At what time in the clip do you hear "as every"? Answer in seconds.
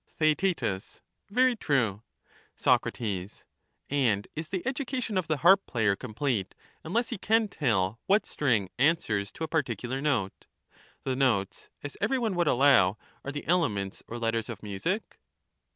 11.83-12.17